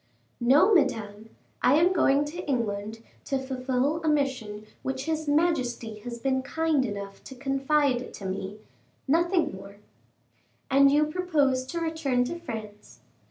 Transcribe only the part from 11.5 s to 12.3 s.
to return